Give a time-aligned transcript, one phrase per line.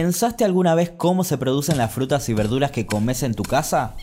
[0.00, 3.96] ¿Pensaste alguna vez cómo se producen las frutas y verduras que comes en tu casa?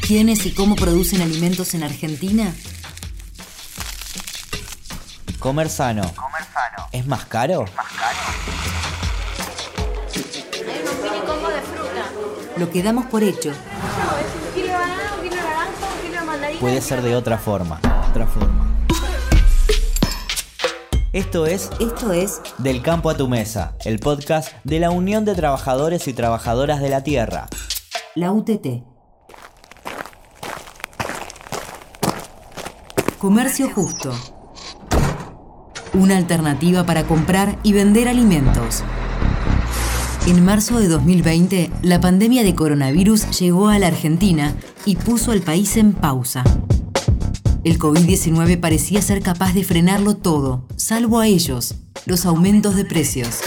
[0.00, 2.54] ¿Quiénes y cómo producen alimentos en Argentina?
[5.38, 6.10] Comer sano.
[6.90, 7.66] ¿Es más caro?
[7.76, 8.16] Hay
[10.80, 12.06] unos mini combos de fruta.
[12.56, 13.50] Lo que damos por hecho.
[13.50, 13.60] No, es
[14.42, 16.60] un kilo de banana, un kilo de naranja, un kilo de mandarina.
[16.60, 17.78] Puede ser de otra forma.
[18.08, 18.59] Otra forma.
[21.12, 25.34] Esto es Esto es Del campo a tu mesa, el podcast de la Unión de
[25.34, 27.48] Trabajadores y Trabajadoras de la Tierra.
[28.14, 28.84] la UTT.
[33.18, 34.12] Comercio justo.
[35.94, 38.84] Una alternativa para comprar y vender alimentos.
[40.28, 44.54] En marzo de 2020, la pandemia de coronavirus llegó a la Argentina
[44.86, 46.44] y puso al país en pausa.
[47.62, 51.74] El COVID-19 parecía ser capaz de frenarlo todo, salvo a ellos,
[52.06, 53.40] los aumentos de precios.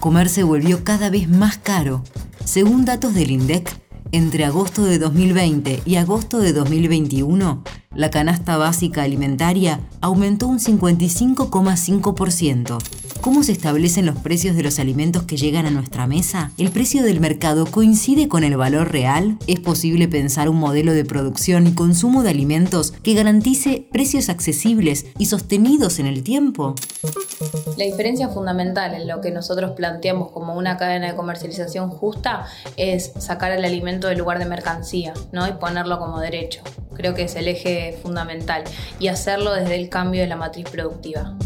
[0.00, 2.02] Comer se volvió cada vez más caro.
[2.44, 3.70] Según datos del INDEC,
[4.10, 7.62] entre agosto de 2020 y agosto de 2021,
[7.94, 12.78] la canasta básica alimentaria aumentó un 55,5%.
[13.20, 16.52] ¿Cómo se establecen los precios de los alimentos que llegan a nuestra mesa?
[16.56, 19.36] ¿El precio del mercado coincide con el valor real?
[19.46, 25.04] ¿Es posible pensar un modelo de producción y consumo de alimentos que garantice precios accesibles
[25.18, 26.74] y sostenidos en el tiempo?
[27.76, 32.46] La diferencia fundamental en lo que nosotros planteamos como una cadena de comercialización justa
[32.78, 35.46] es sacar el alimento del lugar de mercancía ¿no?
[35.46, 36.62] y ponerlo como derecho.
[36.94, 38.64] Creo que es el eje fundamental
[38.98, 41.36] y hacerlo desde el cambio de la matriz productiva.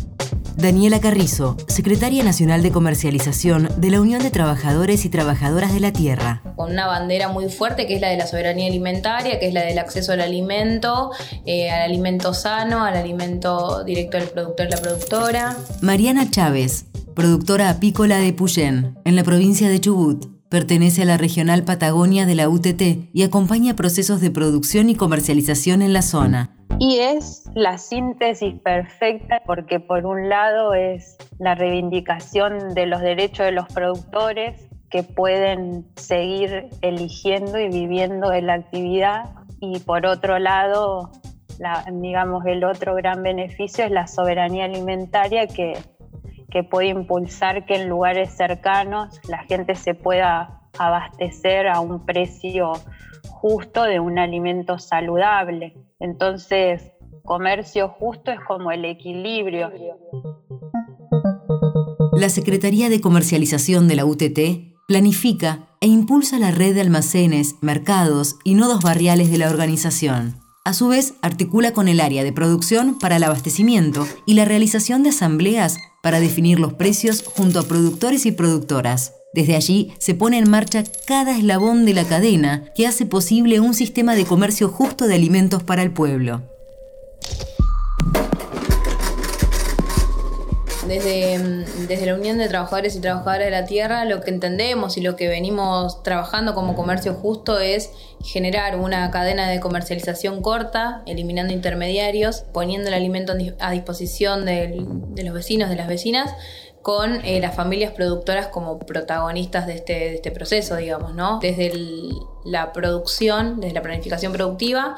[0.56, 5.92] Daniela Carrizo, secretaria nacional de comercialización de la Unión de Trabajadores y Trabajadoras de la
[5.92, 6.42] Tierra.
[6.56, 9.62] Con una bandera muy fuerte que es la de la soberanía alimentaria, que es la
[9.62, 11.10] del acceso al alimento,
[11.44, 15.56] eh, al alimento sano, al alimento directo del productor y la productora.
[15.80, 20.26] Mariana Chávez, productora apícola de Puyén, en la provincia de Chubut.
[20.48, 25.82] Pertenece a la regional Patagonia de la UTT y acompaña procesos de producción y comercialización
[25.82, 26.54] en la zona.
[26.78, 33.46] Y es la síntesis perfecta porque por un lado es la reivindicación de los derechos
[33.46, 39.30] de los productores que pueden seguir eligiendo y viviendo en la actividad
[39.60, 41.10] y por otro lado,
[41.58, 45.78] la- digamos, el otro gran beneficio es la soberanía alimentaria que,
[46.50, 52.72] que puede impulsar que en lugares cercanos la gente se pueda abastecer a un precio
[53.30, 55.74] justo de un alimento saludable.
[56.00, 56.82] Entonces,
[57.24, 59.70] comercio justo es como el equilibrio.
[62.12, 68.36] La Secretaría de Comercialización de la UTT planifica e impulsa la red de almacenes, mercados
[68.44, 70.36] y nodos barriales de la organización.
[70.64, 75.02] A su vez, articula con el área de producción para el abastecimiento y la realización
[75.02, 79.12] de asambleas para definir los precios junto a productores y productoras.
[79.34, 83.74] Desde allí se pone en marcha cada eslabón de la cadena que hace posible un
[83.74, 86.42] sistema de comercio justo de alimentos para el pueblo.
[90.86, 94.96] Desde, mm, desde la Unión de Trabajadores y Trabajadoras de la Tierra, lo que entendemos
[94.98, 97.90] y lo que venimos trabajando como comercio justo es
[98.22, 104.44] generar una cadena de comercialización corta, eliminando intermediarios, poniendo el alimento a dis- a disposición
[104.44, 104.76] de
[105.24, 106.30] los vecinos, de las vecinas,
[106.84, 111.38] con eh, las familias productoras como protagonistas de este, este proceso, digamos, ¿no?
[111.40, 111.72] Desde
[112.44, 114.94] la producción, desde la planificación productiva,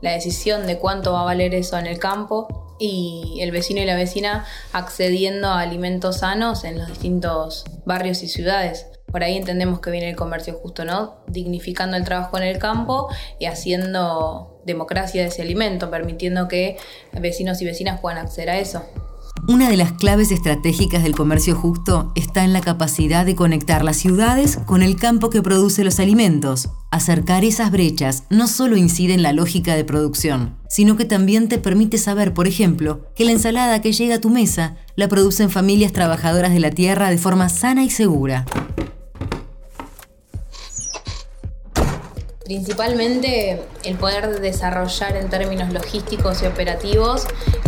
[0.00, 3.84] la decisión de cuánto va a valer eso en el campo y el vecino y
[3.84, 8.86] la vecina accediendo a alimentos sanos en los distintos barrios y ciudades.
[9.06, 11.18] Por ahí entendemos que viene el comercio justo, ¿no?
[11.28, 13.06] Dignificando el trabajo en el campo
[13.38, 16.78] y haciendo democracia de ese alimento, permitiendo que
[17.12, 18.82] vecinos y vecinas puedan acceder a eso.
[19.46, 23.96] Una de las claves estratégicas del comercio justo está en la capacidad de conectar las
[23.96, 26.70] ciudades con el campo que produce los alimentos.
[26.90, 31.58] Acercar esas brechas no solo incide en la lógica de producción, sino que también te
[31.58, 35.92] permite saber, por ejemplo, que la ensalada que llega a tu mesa la producen familias
[35.92, 38.44] trabajadoras de la tierra de forma sana y segura.
[42.48, 47.26] Principalmente el poder desarrollar en términos logísticos y operativos,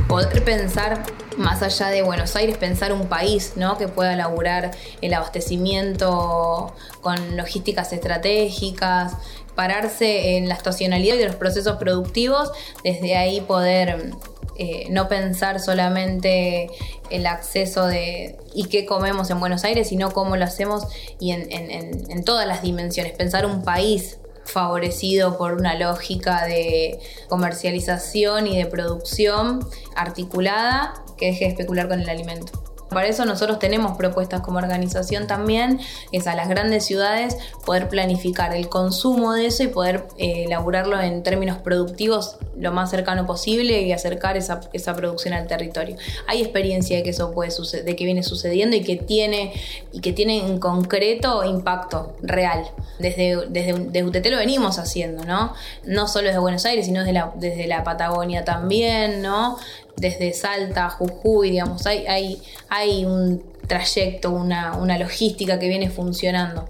[0.09, 1.03] poder pensar
[1.37, 3.77] más allá de Buenos Aires, pensar un país ¿no?
[3.77, 4.71] que pueda laburar
[5.03, 9.13] el abastecimiento con logísticas estratégicas,
[9.55, 12.51] pararse en la estacionalidad de los procesos productivos,
[12.83, 14.13] desde ahí poder
[14.57, 16.71] eh, no pensar solamente
[17.11, 20.85] el acceso de y qué comemos en Buenos Aires, sino cómo lo hacemos
[21.19, 23.13] y en, todas las dimensiones.
[23.13, 24.17] Pensar un país
[24.51, 26.99] favorecido por una lógica de
[27.29, 32.70] comercialización y de producción articulada que deje de especular con el alimento.
[32.91, 35.81] Para eso nosotros tenemos propuestas como organización también,
[36.13, 41.01] es a las grandes ciudades poder planificar el consumo de eso y poder eh, elaborarlo
[41.01, 45.97] en términos productivos lo más cercano posible y acercar esa, esa, producción al territorio.
[46.27, 49.53] Hay experiencia de que eso puede suceder, de que viene sucediendo y que tiene,
[49.93, 52.71] y que tiene en concreto impacto real.
[52.99, 55.55] Desde, desde, UTT lo venimos haciendo, ¿no?
[55.85, 59.57] No solo desde Buenos Aires, sino desde la, desde la Patagonia también, ¿no?
[59.97, 66.69] Desde Salta, Jujuy, digamos, hay, hay, hay un trayecto, una, una logística que viene funcionando.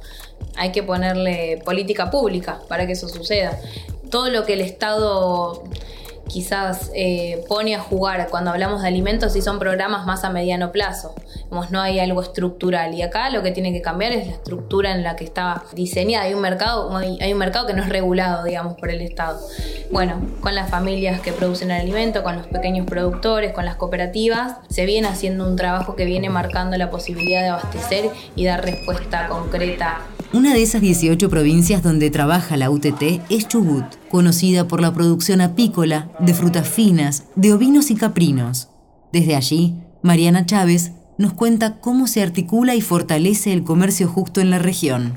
[0.56, 3.58] Hay que ponerle política pública para que eso suceda
[4.10, 5.64] todo lo que el Estado
[6.30, 10.70] quizás eh, pone a jugar cuando hablamos de alimentos y son programas más a mediano
[10.70, 11.14] plazo.
[11.70, 12.94] no hay algo estructural.
[12.94, 16.26] Y acá lo que tiene que cambiar es la estructura en la que está diseñada.
[16.26, 19.40] Hay un mercado, hay un mercado que no es regulado, digamos, por el Estado.
[19.90, 24.58] Bueno, con las familias que producen el alimento, con los pequeños productores, con las cooperativas,
[24.68, 29.26] se viene haciendo un trabajo que viene marcando la posibilidad de abastecer y dar respuesta
[29.26, 30.00] concreta
[30.32, 35.40] una de esas 18 provincias donde trabaja la UTT es Chubut, conocida por la producción
[35.40, 38.70] apícola, de frutas finas, de ovinos y caprinos.
[39.12, 44.50] Desde allí, Mariana Chávez nos cuenta cómo se articula y fortalece el comercio justo en
[44.50, 45.14] la región.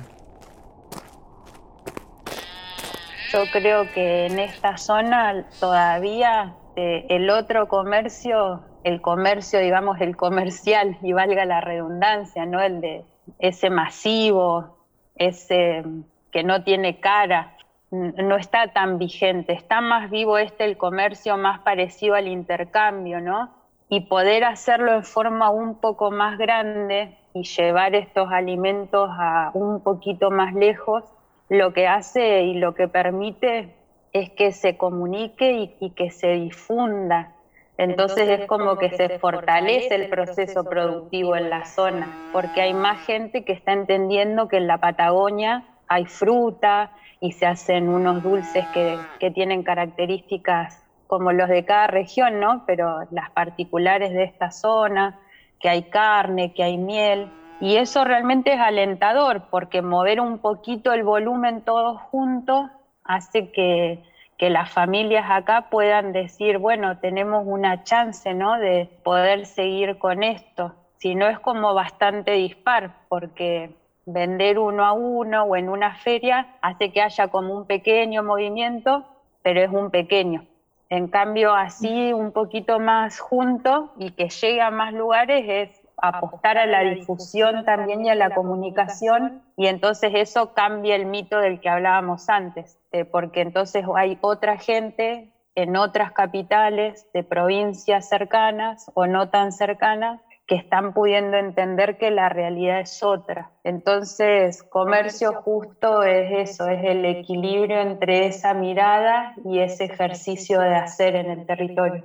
[3.32, 10.16] Yo creo que en esta zona todavía eh, el otro comercio, el comercio, digamos, el
[10.18, 12.62] comercial, y valga la redundancia, ¿no?
[12.62, 13.06] El de
[13.40, 14.83] ese masivo,
[15.16, 15.84] ese
[16.32, 17.56] que no tiene cara,
[17.92, 23.52] no está tan vigente, está más vivo este el comercio más parecido al intercambio, ¿no?
[23.90, 29.82] Y poder hacerlo en forma un poco más grande y llevar estos alimentos a un
[29.82, 31.04] poquito más lejos,
[31.50, 33.76] lo que hace y lo que permite
[34.12, 37.34] es que se comunique y que se difunda
[37.78, 43.04] entonces es como que se fortalece el proceso productivo en la zona, porque hay más
[43.06, 48.68] gente que está entendiendo que en la Patagonia hay fruta y se hacen unos dulces
[48.70, 52.64] que, que tienen características como los de cada región, ¿no?
[52.66, 55.20] Pero las particulares de esta zona,
[55.60, 57.34] que hay carne, que hay miel.
[57.60, 62.70] Y eso realmente es alentador, porque mover un poquito el volumen todos juntos
[63.04, 64.04] hace que
[64.44, 68.60] que las familias acá puedan decir, bueno, tenemos una chance, ¿no?
[68.60, 70.74] De poder seguir con esto.
[70.98, 73.70] Si no es como bastante dispar, porque
[74.06, 79.06] vender uno a uno o en una feria hace que haya como un pequeño movimiento,
[79.44, 80.44] pero es un pequeño.
[80.90, 86.58] En cambio, así un poquito más junto y que llegue a más lugares es apostar
[86.58, 91.62] a la difusión también y a la comunicación y entonces eso cambia el mito del
[91.62, 98.92] que hablábamos antes, eh, porque entonces hay otra gente en otras capitales de provincias cercanas
[98.96, 103.52] o no tan cercanas que están pudiendo entender que la realidad es otra.
[103.64, 110.76] Entonces, comercio justo es eso, es el equilibrio entre esa mirada y ese ejercicio de
[110.76, 112.04] hacer en el territorio.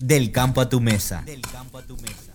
[0.00, 1.24] Del campo a tu mesa.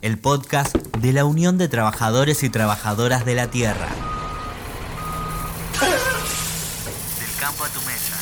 [0.02, 3.88] El podcast de la Unión de Trabajadores y Trabajadoras de la Tierra.
[5.80, 8.18] Del campo a tu mesa.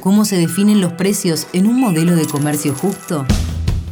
[0.00, 3.26] ¿Cómo se definen los precios en un modelo de comercio justo?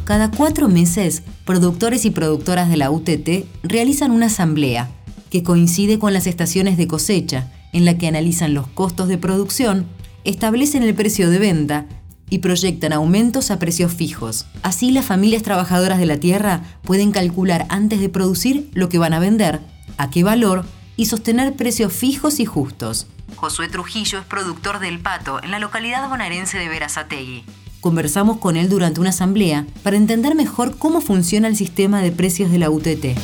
[0.05, 4.89] Cada cuatro meses, productores y productoras de la UTT realizan una asamblea
[5.29, 9.85] que coincide con las estaciones de cosecha, en la que analizan los costos de producción
[10.29, 11.85] establecen el precio de venta
[12.29, 14.45] y proyectan aumentos a precios fijos.
[14.61, 19.13] Así las familias trabajadoras de la tierra pueden calcular antes de producir lo que van
[19.13, 19.61] a vender,
[19.97, 20.65] a qué valor
[20.97, 23.07] y sostener precios fijos y justos.
[23.35, 27.43] Josué Trujillo es productor del pato en la localidad bonaerense de Verazategui.
[27.79, 32.51] Conversamos con él durante una asamblea para entender mejor cómo funciona el sistema de precios
[32.51, 33.17] de la UTT.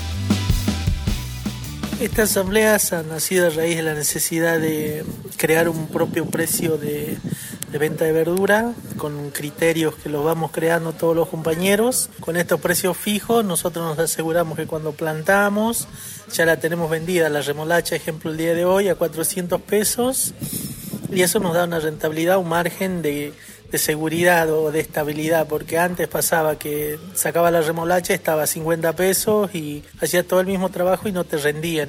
[2.03, 5.05] Estas asambleas han nacido a raíz de la necesidad de
[5.37, 7.17] crear un propio precio de,
[7.71, 12.09] venta de verdura con criterios que los vamos creando todos los compañeros.
[12.19, 15.87] Con estos precios fijos nosotros nos aseguramos que cuando plantamos
[16.33, 20.33] ya la tenemos vendida, la remolacha ejemplo el día de hoy a 400 pesos
[21.09, 23.31] y eso nos da una rentabilidad, un margen de
[23.73, 28.95] de seguridad o de estabilidad, porque antes pasaba que sacaba la remolacha, estaba a 50
[28.95, 31.87] pesos y hacía todo el mismo trabajo y no te rendía.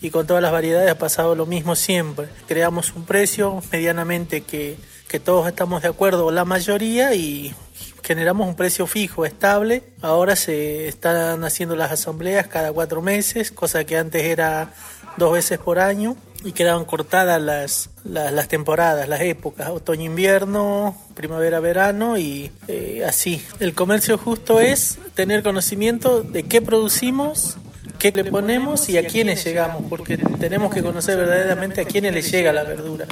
[0.00, 2.28] y con todas las variedades ha pasado lo mismo siempre.
[2.48, 4.78] Creamos un precio medianamente que,
[5.08, 7.54] que todos estamos de acuerdo, la mayoría, y
[8.02, 9.82] generamos un precio fijo, estable.
[10.00, 14.72] Ahora se están haciendo las asambleas cada cuatro meses, cosa que antes era
[15.18, 22.52] dos veces por año y quedaban cortadas las, las, temporadas, las épocas, otoño-invierno, primavera-verano y
[22.68, 23.42] eh, así.
[23.58, 27.56] El comercio justo es tener conocimiento de qué producimos
[27.98, 32.30] qué le ponemos y a quiénes llegamos, porque tenemos que conocer verdaderamente a quiénes les
[32.30, 33.06] llega la verdura,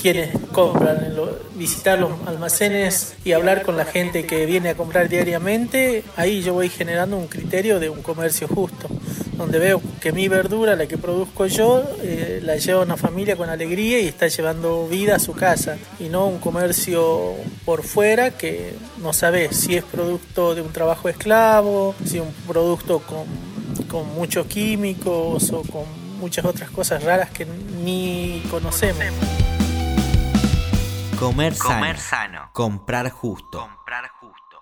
[0.00, 1.14] quiénes compran,
[1.54, 6.54] visitar los almacenes y hablar con la gente que viene a comprar diariamente, ahí yo
[6.54, 8.88] voy generando un criterio de un comercio justo,
[9.40, 13.48] donde veo que mi verdura, la que produzco yo, eh, la lleva una familia con
[13.48, 18.74] alegría y está llevando vida a su casa, y no un comercio por fuera que
[19.02, 23.50] no sabe si es producto de un trabajo esclavo, si es un producto con
[23.90, 25.84] con muchos químicos o con
[26.20, 29.04] muchas otras cosas raras que ni conocemos.
[31.18, 32.50] Comer sano.
[32.52, 33.60] Comprar justo.
[33.60, 34.58] Comprar justo.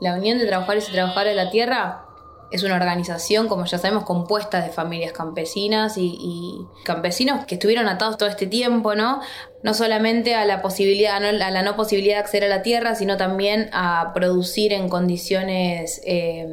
[0.00, 2.06] La Unión de Trabajadores y Trabajadoras de la Tierra
[2.52, 8.18] es una organización, como ya sabemos, compuesta de familias campesinas y, campesinos que estuvieron atados
[8.18, 9.20] todo este tiempo, ¿no?
[9.62, 13.16] No solamente a la posibilidad, a la no posibilidad de acceder a la tierra, sino
[13.16, 16.46] también a producir en condiciones eh,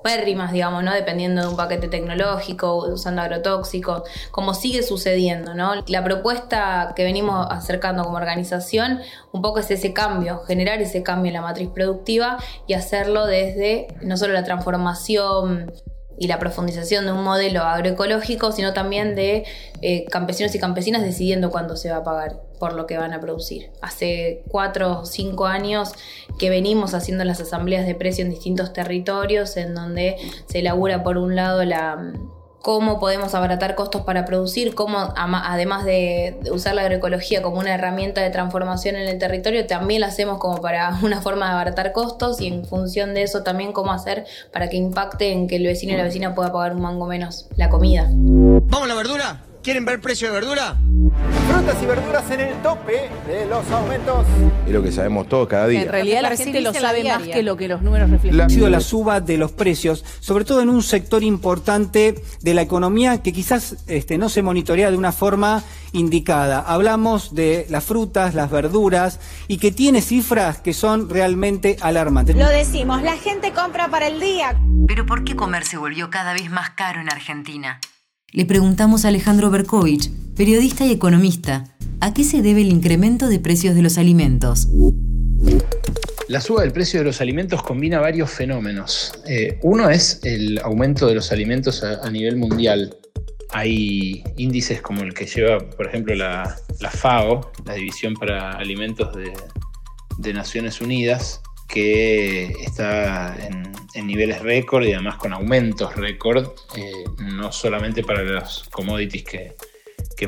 [0.00, 0.92] pérrimas, digamos, ¿no?
[0.92, 5.74] Dependiendo de un paquete tecnológico, usando agrotóxicos, como sigue sucediendo, ¿no?
[5.88, 9.00] La propuesta que venimos acercando como organización
[9.32, 13.88] un poco es ese cambio, generar ese cambio en la matriz productiva y hacerlo desde
[14.02, 15.72] no solo la transformación
[16.18, 19.44] y la profundización de un modelo agroecológico, sino también de
[19.80, 23.18] eh, campesinos y campesinas decidiendo cuándo se va a pagar por lo que van a
[23.18, 23.72] producir.
[23.80, 25.94] Hace cuatro o cinco años
[26.38, 30.14] que venimos haciendo las asambleas de precio en distintos territorios, en donde
[30.46, 32.12] se elabora por un lado la
[32.60, 38.20] cómo podemos abaratar costos para producir, cómo además de usar la agroecología como una herramienta
[38.20, 42.40] de transformación en el territorio, también la hacemos como para una forma de abaratar costos
[42.40, 45.94] y en función de eso también cómo hacer para que impacte en que el vecino
[45.94, 48.06] y la vecina pueda pagar un mango menos la comida.
[48.08, 49.51] ¿Vamos a la verdura?
[49.62, 50.76] ¿Quieren ver precio de verdura?
[51.48, 54.26] Frutas y verduras en el tope de los aumentos.
[54.66, 55.82] Es lo que sabemos todos cada día.
[55.82, 58.40] En realidad la, gente lo sabe más que lo que los números reflejan.
[58.40, 62.62] Ha sido la suba de los precios, sobre todo en un sector importante de la
[62.62, 66.58] economía que quizás este, no se monitorea de una forma indicada.
[66.58, 72.34] Hablamos de las frutas, las verduras y que tiene cifras que son realmente alarmantes.
[72.34, 74.58] Lo decimos, la gente compra para el día.
[74.88, 77.78] Pero ¿por qué comer se volvió cada vez más caro en Argentina?
[78.34, 81.64] Le preguntamos a Alejandro Berkovich, periodista y economista,
[82.00, 84.68] ¿a qué se debe el incremento de precios de los alimentos?
[86.28, 89.12] La suba del precio de los alimentos combina varios fenómenos.
[89.28, 92.96] Eh, uno es el aumento de los alimentos a, nivel mundial.
[93.50, 96.56] Hay índices como el que lleva, por ejemplo, la,
[96.90, 99.30] FAO, la División para Alimentos de,
[100.20, 103.62] de Naciones Unidas, que está en,
[104.06, 109.54] niveles récord y además con aumentos récord, eh, no solamente para los commodities que,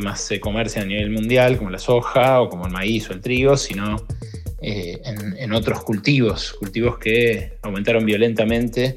[0.01, 3.21] más se comercian a nivel mundial, como la soja o como el maíz o el
[3.21, 4.05] trigo, sino
[4.61, 8.97] eh, en, otros cultivos, cultivos que aumentaron violentamente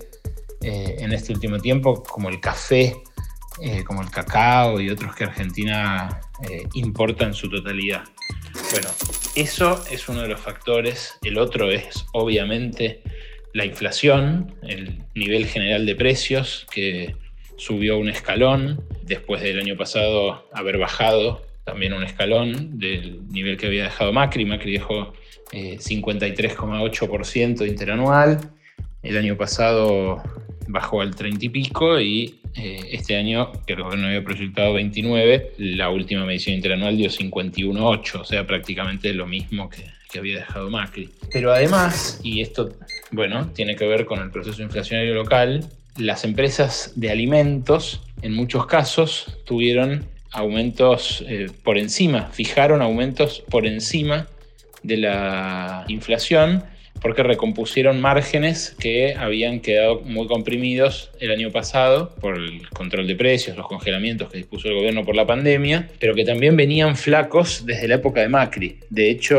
[0.61, 2.95] eh, en este último tiempo, como el café,
[3.85, 6.19] como el cacao y otros que Argentina
[6.73, 8.03] importa en su totalidad.
[8.71, 8.89] Bueno,
[9.35, 11.17] eso es uno de los factores.
[11.23, 13.01] El otro es, obviamente,
[13.53, 17.15] la inflación, el nivel general de precios, que
[17.55, 23.67] subió un escalón después del año pasado haber bajado también un escalón del nivel que
[23.67, 24.45] había dejado Macri.
[24.45, 25.13] Macri dejó
[25.51, 28.39] 53,8% eh, interanual.
[29.03, 30.23] El año pasado
[30.67, 35.53] bajó al 30 y pico y eh, este año, que el gobierno había proyectado 29,
[35.57, 40.69] la última medición interanual dio 51,8, o sea, prácticamente lo mismo que, que había dejado
[40.69, 41.09] Macri.
[41.31, 42.73] Pero además, y esto,
[43.11, 45.65] bueno, tiene que ver con el proceso inflacionario local,
[45.97, 53.65] las empresas de alimentos, en muchos casos, tuvieron aumentos eh, por encima, fijaron aumentos por
[53.65, 54.27] encima
[54.83, 56.63] de la inflación
[57.01, 63.15] porque recompusieron márgenes que habían quedado muy comprimidos el año pasado por el control de
[63.15, 67.65] precios, los congelamientos que dispuso el gobierno por la pandemia, pero que también venían flacos
[67.65, 68.79] desde la época de Macri.
[68.89, 69.37] De hecho,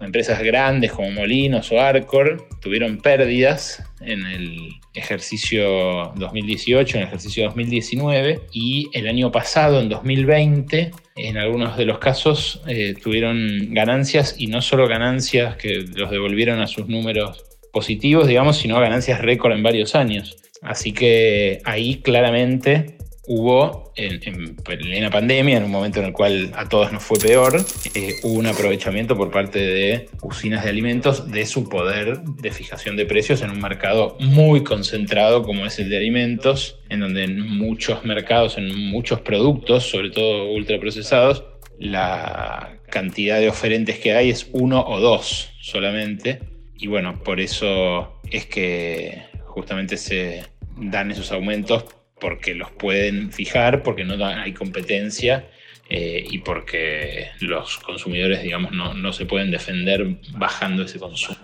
[0.00, 7.44] empresas grandes como Molinos o Arcor tuvieron pérdidas en el ejercicio 2018, en el ejercicio
[7.44, 14.36] 2019 y el año pasado, en 2020, en algunos de los casos eh, tuvieron ganancias
[14.38, 19.52] y no solo ganancias que los devolvieron a sus números positivos, digamos, sino ganancias récord
[19.52, 20.36] en varios años.
[20.62, 22.97] Así que ahí claramente
[23.28, 27.62] hubo en, plena pandemia, en un momento en el cual a todos nos fue peor,
[27.94, 32.96] eh, hubo un aprovechamiento por parte de usinas de alimentos de su poder de fijación
[32.96, 37.40] de precios en un mercado muy concentrado como es el de alimentos, en donde en
[37.58, 41.44] muchos mercados, en muchos productos, sobre todo ultraprocesados,
[41.78, 46.40] la cantidad de oferentes que hay es uno o dos solamente.
[46.78, 50.44] Y bueno, por eso es que justamente se
[50.76, 51.84] dan esos aumentos
[52.20, 55.48] porque los pueden fijar, porque no hay competencia
[55.88, 61.38] eh, y porque los consumidores, digamos, no, no se pueden defender bajando ese consumo.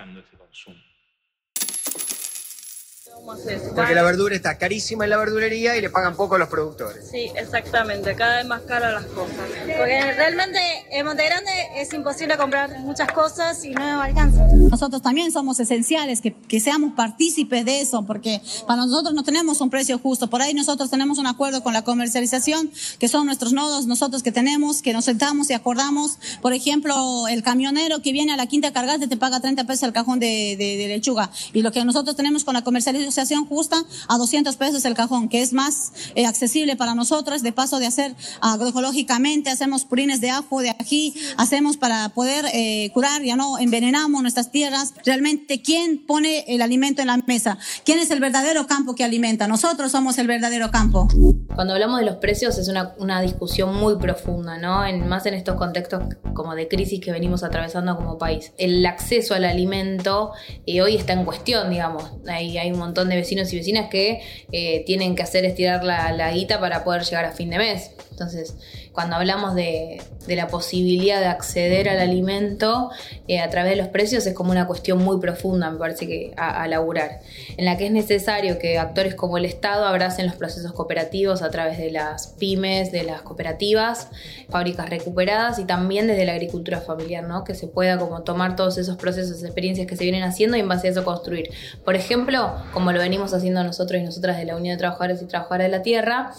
[3.25, 7.09] Porque la verdura está carísima en la verdulería y le pagan poco a los productores.
[7.11, 9.37] Sí, exactamente, cada vez más caras las cosas.
[9.61, 10.59] Porque realmente
[10.90, 14.47] en Monte Grande es imposible comprar muchas cosas y no alcanza.
[14.54, 19.61] Nosotros también somos esenciales que, que seamos partícipes de eso, porque para nosotros no tenemos
[19.62, 20.28] un precio justo.
[20.28, 24.33] Por ahí nosotros tenemos un acuerdo con la comercialización, que son nuestros nodos, nosotros que
[24.33, 26.19] tenemos, que nos sentamos y acordamos.
[26.43, 29.93] Por ejemplo, el camionero que viene a la quinta cargada te paga 30 pesos el
[29.93, 31.31] cajón de, de, de lechuga.
[31.54, 33.13] Y lo que nosotros tenemos con la comercialización
[33.49, 33.76] justa
[34.09, 37.87] a 200 pesos el cajón, que es más eh, accesible para nosotros, de paso de
[37.87, 43.59] hacer agroecológicamente, hacemos purines de ajo, de ají, hacemos para poder eh, curar, ya no
[43.59, 44.94] envenenamos nuestras tierras.
[45.04, 47.59] Realmente, ¿quién pone el alimento en la mesa?
[47.85, 49.47] ¿Quién es el verdadero campo que alimenta?
[49.49, 51.09] Nosotros somos el verdadero campo.
[51.54, 54.85] Cuando hablamos de los precios es una, una discusión muy profunda, ¿no?
[54.85, 56.02] En, más en estos contextos
[56.35, 58.52] como de crisis que venimos atravesando como país.
[58.59, 60.33] El acceso al alimento
[60.66, 62.04] eh, hoy está en cuestión, digamos.
[62.26, 64.21] Hay, hay un montón de vecinos y vecinas que
[64.53, 67.91] eh, tienen que hacer estirar la, la, guita para poder llegar a fin de mes.
[68.14, 68.54] Entonces,
[68.92, 72.90] cuando hablamos de, la posibilidad de acceder al alimento
[73.26, 76.33] eh, a través de los precios, es como una cuestión muy profunda, me parece que
[76.37, 77.21] a, a, laburar,
[77.56, 81.50] en la que es necesario que actores como el Estado abracen los procesos cooperativos a
[81.50, 84.09] través de las pymes, de las cooperativas,
[84.49, 87.42] fábricas recuperadas y también desde la agricultura familiar, ¿no?
[87.42, 90.68] que se pueda como tomar todos esos procesos, experiencias que se vienen haciendo y en
[90.68, 91.50] base a eso construir.
[91.85, 95.26] Por ejemplo, como lo venimos haciendo nosotros y nosotras de la Unión de Trabajadores y
[95.26, 96.33] Trabajadoras de la Tierra,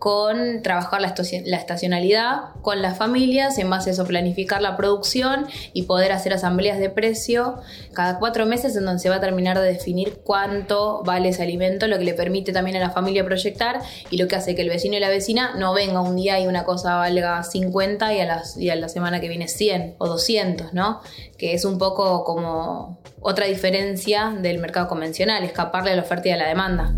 [0.00, 1.08] con trabajar la,
[1.58, 6.78] estacionalidad con las familias, en base a eso planificar la producción y poder hacer asambleas
[6.78, 7.58] de precio
[7.92, 11.86] cada cuatro meses en donde se va a terminar de definir cuánto vale ese alimento,
[11.86, 14.70] lo que le permite también a la familia proyectar y lo que hace que el
[14.70, 18.24] vecino y la vecina no venga un día y una cosa valga 50 y a,
[18.24, 21.02] las, y a la semana que viene 100 o 200, ¿no?
[21.36, 26.32] Que es un poco como otra diferencia del mercado convencional, escaparle a la oferta y
[26.32, 26.94] a la demanda.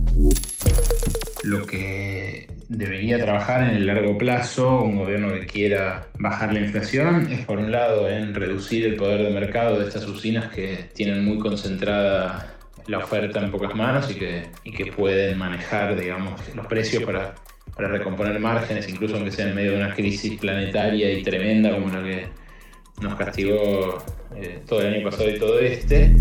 [1.42, 7.30] Lo que debería trabajar en el largo plazo un gobierno que quiera bajar la inflación
[7.30, 11.24] es por un lado en reducir el poder de mercado de estas usinas que tienen
[11.24, 12.56] muy concentrada
[12.87, 17.35] la oferta en pocas manos y que, y que pueden manejar digamos, los precios para,
[17.76, 21.88] para recomponer márgenes, incluso aunque sea en medio de una crisis planetaria y tremenda como
[21.88, 22.26] la que
[23.02, 24.02] nos castigó
[24.35, 26.16] eh, todo el año pasado y todo este.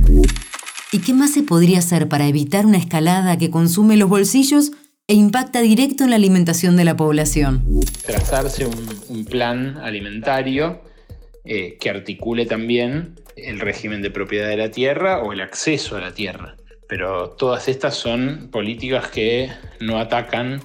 [0.92, 4.72] ¿Y qué más se podría hacer para evitar una escalada que consume los bolsillos
[5.12, 7.62] e impacta directo en la alimentación de la población.
[8.06, 10.82] Trazarse un, plan alimentario
[11.44, 16.00] eh, que articule también el régimen de propiedad de la tierra o el acceso a
[16.00, 16.56] la tierra.
[16.88, 19.50] Pero todas estas son políticas que
[19.82, 20.62] no atacan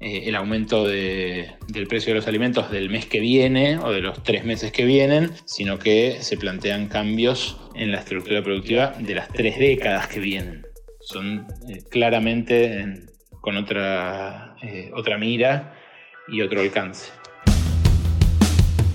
[0.00, 4.22] eh, el aumento del precio de los alimentos del mes que viene o de los
[4.22, 9.28] tres meses que vienen, sino que se plantean cambios en la estructura productiva de las
[9.28, 10.66] tres décadas que vienen.
[11.02, 13.11] Son eh, claramente
[13.42, 15.74] con otra, eh, otra mira
[16.28, 17.10] y otro alcance.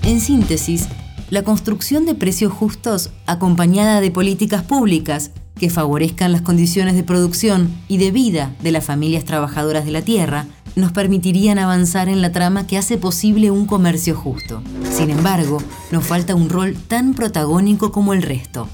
[0.02, 0.88] En síntesis,
[1.30, 7.70] la construcción de precios justos acompañada de políticas públicas que favorezcan las condiciones de producción
[7.88, 12.32] y de vida de las familias trabajadoras de la tierra nos permitirían avanzar en la
[12.32, 14.62] trama que hace posible un comercio justo.
[14.90, 15.58] Sin embargo,
[15.90, 18.68] nos falta un rol tan protagónico como el resto,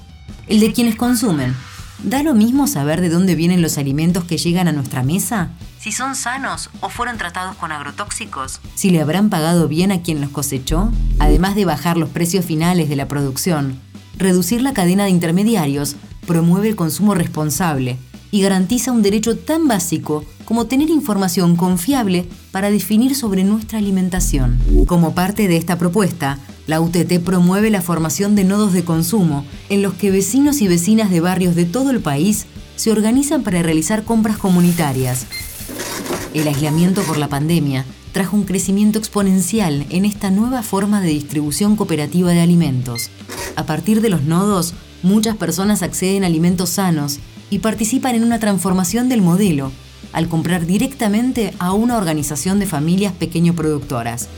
[0.47, 1.55] el de quienes consumen,
[2.03, 5.51] ¿Da lo mismo saber de dónde vienen los alimentos que llegan a nuestra mesa?
[5.79, 8.61] Si son sanos o fueron tratados con agrotóxicos.
[8.75, 10.91] Si le habrán pagado bien a quien los cosechó.
[11.19, 13.79] Además de bajar los precios finales de la producción,
[14.19, 17.99] reducir la cadena de intermediarios promueve el consumo responsable
[18.31, 24.59] y garantiza un derecho tan básico como tener información confiable para definir sobre nuestra alimentación.
[24.87, 29.83] Como parte de esta propuesta, la UTT promueve la formación de nodos de consumo en
[29.83, 32.47] los que vecinos y vecinas de barrios de todo el país
[32.77, 35.27] se organizan para realizar compras comunitarias.
[36.33, 41.77] El aislamiento por la pandemia trajo un crecimiento exponencial en esta nueva forma de distribución
[41.77, 43.11] cooperativa de alimentos.
[43.57, 47.19] A partir de los nodos, muchas personas acceden a alimentos sanos
[47.51, 49.71] y participan en una transformación del modelo,
[50.13, 54.29] al comprar directamente a una organización de familias pequeño productoras.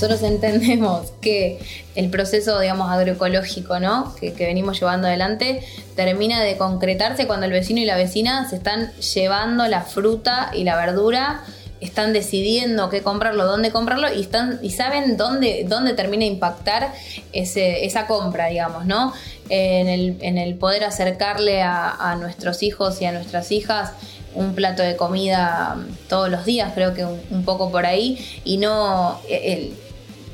[0.00, 1.58] Nosotros entendemos que
[1.96, 4.14] el proceso, digamos, agroecológico, ¿no?
[4.14, 5.60] Que, venimos llevando adelante,
[5.96, 10.62] termina de concretarse cuando el vecino y la vecina se están llevando la fruta y
[10.62, 11.42] la verdura
[11.80, 16.92] están decidiendo qué comprarlo, dónde comprarlo y, están, y saben dónde, dónde termina de impactar
[17.32, 19.12] ese, esa compra, digamos, ¿no?
[19.48, 23.94] En el, en el poder acercarle a, a, nuestros hijos y a nuestras hijas
[24.36, 25.76] un plato de comida
[26.08, 29.18] todos los días, creo que un poco por ahí, y no...
[29.28, 29.74] El,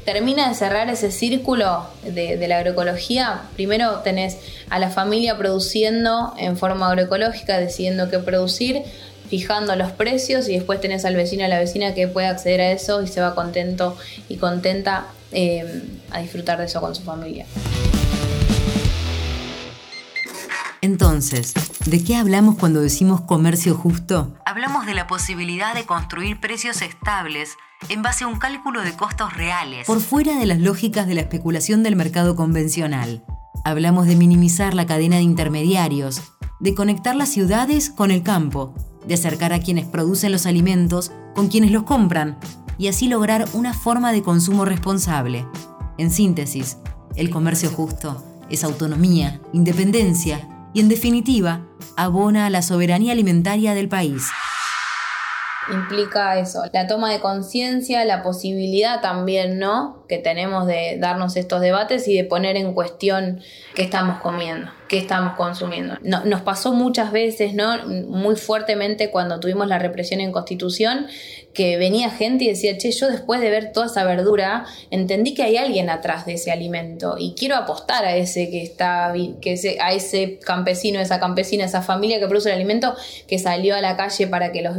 [0.05, 4.37] termina de cerrar ese círculo de, la agroecología, primero tenés
[4.71, 8.83] a la familia produciendo en forma agroecológica, decidiendo qué producir,
[9.29, 12.71] fijando los precios y después tenés al vecino a la vecina que puede acceder a
[12.73, 13.97] eso y se va contento
[14.29, 17.47] y contenta eh, a disfrutar de eso con su familia.
[20.85, 21.55] Entonces,
[21.87, 24.35] ¿de qué hablamos cuando decimos comercio justo?
[24.45, 27.57] Hablamos de la posibilidad de construir precios estables
[27.89, 31.23] en base a un cálculo de costos reales, por fuera de las lógicas de la
[31.23, 33.25] especulación del mercado convencional.
[33.65, 36.21] Hablamos de minimizar la cadena de intermediarios,
[36.61, 38.75] de conectar las ciudades con el campo,
[39.07, 42.37] de acercar a quienes producen los alimentos con quienes los compran
[42.77, 45.47] y así lograr una forma de consumo responsable.
[45.97, 46.77] En síntesis,
[47.17, 53.89] el comercio justo es autonomía, independencia y, en definitiva, abona a la soberanía alimentaria del
[53.89, 54.25] país
[55.73, 60.05] implica eso, la toma de conciencia, la posibilidad también, ¿no?
[60.09, 63.41] Que tenemos de darnos estos debates y de poner en cuestión
[63.75, 65.97] qué estamos comiendo, qué estamos consumiendo.
[66.03, 67.87] No, nos pasó muchas veces, ¿no?
[67.87, 71.07] Muy fuertemente cuando tuvimos la represión en Constitución,
[71.55, 75.45] que venía gente y decía, che, yo después de ver toda esa verdura, entendí que
[75.45, 79.93] hay alguien atrás de ese alimento y quiero apostar a ese que está, que a
[79.93, 82.95] ese campesino, esa campesina, esa familia que produce el alimento,
[83.29, 84.77] que salió a la calle para que los,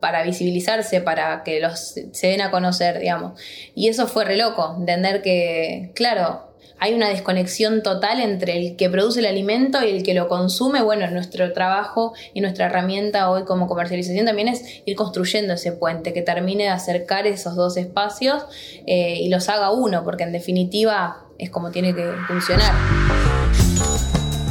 [0.00, 3.40] para visibilizarse, para que los se den a conocer, digamos.
[3.74, 6.47] Y eso fue re loco, entender que, claro,
[6.78, 10.82] hay una desconexión total entre el que produce el alimento y el que lo consume.
[10.82, 16.12] Bueno, nuestro trabajo y nuestra herramienta hoy como comercialización también es ir construyendo ese puente
[16.12, 18.44] que termine de acercar esos dos espacios
[18.86, 22.74] eh, y los haga uno, porque en definitiva es como tiene que funcionar.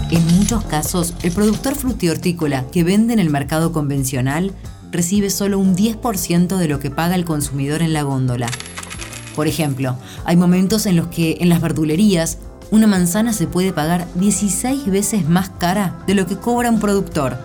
[0.09, 4.53] En muchos casos, el productor frutihortícola que vende en el mercado convencional
[4.91, 8.47] recibe solo un 10% de lo que paga el consumidor en la góndola.
[9.37, 9.95] Por ejemplo,
[10.25, 12.39] hay momentos en los que en las verdulerías
[12.71, 17.37] una manzana se puede pagar 16 veces más cara de lo que cobra un productor.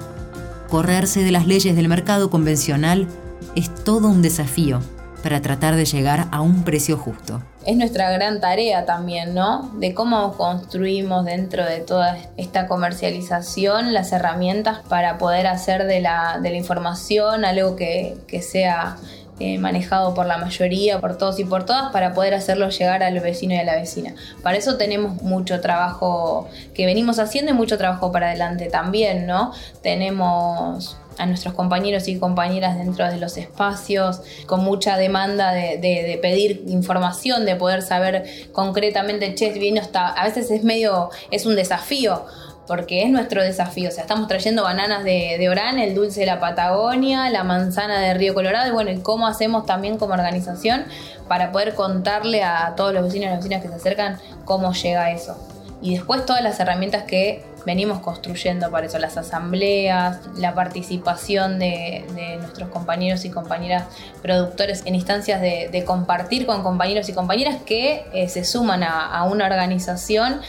[0.70, 3.08] Correrse de las leyes del mercado convencional
[3.56, 4.80] es todo un desafío
[5.22, 7.42] para tratar de llegar a un precio justo.
[7.66, 9.70] Es nuestra gran tarea también, ¿no?
[9.78, 16.40] De cómo construimos dentro de toda esta comercialización las herramientas para poder hacer de la,
[16.42, 18.96] información algo que sea
[19.42, 23.18] eh, manejado por la mayoría, por todos y por todas, para poder hacerlo llegar al
[23.18, 24.14] vecino y a la vecina.
[24.40, 29.52] Para eso tenemos mucho trabajo que venimos haciendo y mucho trabajo para adelante también, ¿no?
[29.82, 36.62] Tenemos a nuestros compañeros y compañeras dentro de los espacios, con mucha demanda de, pedir
[36.68, 42.26] información, de poder saber concretamente, che, vino está, a veces es medio, es un desafío,
[42.72, 43.90] porque es nuestro desafío.
[43.90, 48.14] O sea, estamos trayendo bananas de, Orán, el dulce de la Patagonia, la manzana de
[48.14, 50.86] Río Colorado, y bueno, y cómo hacemos también como organización
[51.28, 55.10] para poder contarle a todos los vecinos y las vecinas que se acercan cómo llega
[55.10, 55.36] eso.
[55.82, 62.06] Y después todas las herramientas que venimos construyendo para eso, las asambleas, la participación de,
[62.40, 63.84] nuestros compañeros y compañeras
[64.22, 69.44] productores en instancias de, compartir con compañeros y compañeras que eh, se suman a una
[69.44, 70.40] organización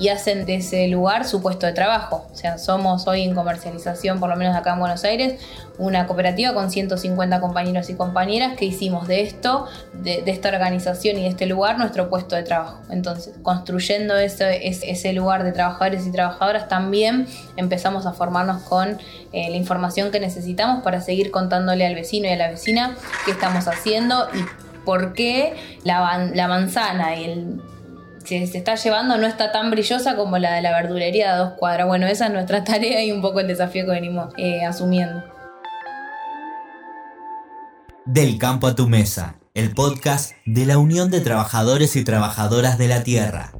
[0.00, 2.26] y hacen de ese lugar su puesto de trabajo.
[2.32, 5.38] O sea, somos hoy en comercialización, por lo menos acá en Buenos Aires,
[5.76, 11.24] una cooperativa con 150 compañeros y compañeras que hicimos de esto, de, esta organización y
[11.24, 12.80] de este lugar, nuestro puesto de trabajo.
[12.88, 18.98] Entonces, construyendo ese, ese lugar de trabajadores y trabajadoras, también empezamos a formarnos con
[19.32, 23.32] eh, la información que necesitamos para seguir contándole al vecino y a la vecina qué
[23.32, 24.44] estamos haciendo y
[24.86, 27.60] por qué la, la manzana y el
[28.24, 31.52] que se está llevando no está tan brillosa como la de la verdulería de dos
[31.54, 31.86] cuadras.
[31.86, 35.22] Bueno, esa es nuestra tarea y un poco el desafío que venimos eh, asumiendo.
[38.06, 42.88] Del campo a tu mesa, el podcast de la Unión de Trabajadores y Trabajadoras de
[42.88, 43.52] la Tierra.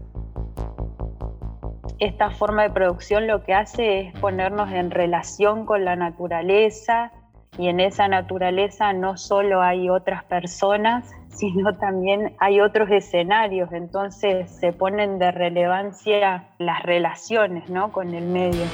[1.98, 7.12] Esta forma de producción lo que hace es ponernos en relación con la naturaleza
[7.58, 14.50] y en esa naturaleza no solo hay otras personas, sino también hay otros escenarios, entonces
[14.50, 17.92] se ponen de relevancia las relaciones ¿no?
[17.92, 18.64] con el medio.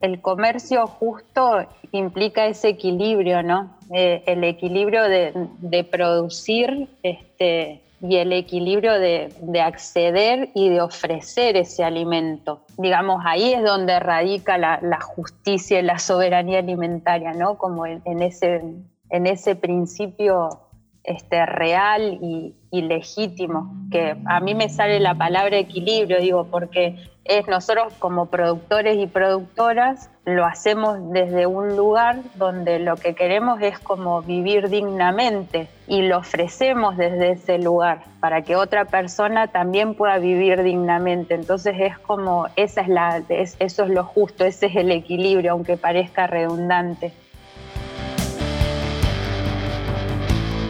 [0.00, 3.76] el comercio justo implica ese equilibrio, ¿no?
[3.92, 11.84] Eh, el equilibrio de, producir este, y el equilibrio de, acceder y de ofrecer ese
[11.84, 12.60] alimento.
[12.78, 17.58] Digamos, ahí es donde radica la, justicia y la soberanía alimentaria, ¿no?
[17.58, 18.62] Como en, ese,
[19.10, 20.69] en ese principio
[21.04, 27.46] este, real y, legítimo, que a mí me sale la palabra equilibrio, digo, porque es
[27.48, 33.78] nosotros como productores y productoras lo hacemos desde un lugar donde lo que queremos es
[33.78, 40.18] como vivir dignamente y lo ofrecemos desde ese lugar para que otra persona también pueda
[40.18, 41.34] vivir dignamente.
[41.34, 45.76] Entonces es como, esa es la, eso es lo justo, ese es el equilibrio, aunque
[45.76, 47.12] parezca redundante.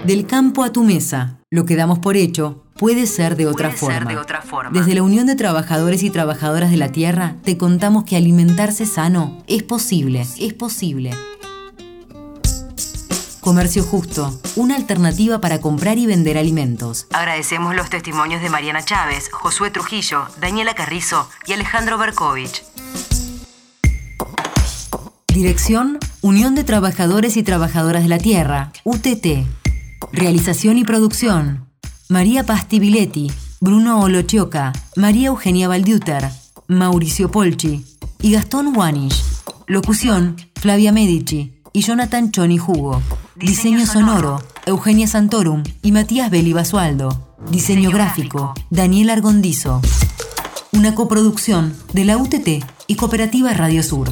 [0.04, 4.10] Del campo a tu mesa, lo que damos por hecho puede ser de otra, forma.
[4.72, 9.42] Desde la Unión de Trabajadores y Trabajadoras de la Tierra te contamos que alimentarse sano
[9.46, 11.10] es posible, es posible.
[13.40, 17.06] Comercio Justo, una alternativa para comprar y vender alimentos.
[17.12, 22.64] Agradecemos los testimonios de Mariana Chávez, Josué Trujillo, Daniela Carrizo y Alejandro Berkovich.
[25.28, 29.59] Dirección, Unión de Trabajadores y Trabajadoras de la Tierra, UTT.
[30.12, 31.66] Realización y producción.
[32.08, 36.28] María Pastibiletti, Bruno Olochioca, María Eugenia Valdiuter,
[36.66, 37.84] Mauricio Polchi
[38.20, 39.22] y Gastón Wanish.
[39.66, 43.00] Locución, Flavia Medici y Jonathan Choni Jugo.
[43.36, 47.36] Diseño sonoro, Eugenia Santorum y Matías Beli Basualdo.
[47.50, 49.80] Diseño gráfico, Daniel Argondizo.
[50.72, 54.10] Una coproducción de la UTT y Cooperativa Radio Sur.